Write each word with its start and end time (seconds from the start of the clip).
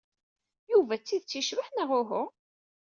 Yuba 0.71 0.93
d 0.99 1.01
tidet 1.03 1.37
yecbeḥ 1.37 1.67
neɣ 1.71 1.89
uhu? 1.99 2.23